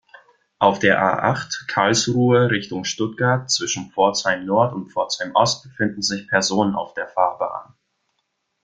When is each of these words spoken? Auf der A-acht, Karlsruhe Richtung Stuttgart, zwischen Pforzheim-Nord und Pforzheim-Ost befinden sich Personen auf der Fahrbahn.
Auf 0.57 0.79
der 0.79 0.99
A-acht, 0.99 1.65
Karlsruhe 1.67 2.49
Richtung 2.49 2.85
Stuttgart, 2.85 3.51
zwischen 3.51 3.91
Pforzheim-Nord 3.91 4.73
und 4.73 4.87
Pforzheim-Ost 4.89 5.61
befinden 5.61 6.01
sich 6.01 6.27
Personen 6.27 6.73
auf 6.73 6.95
der 6.95 7.07
Fahrbahn. 7.07 7.75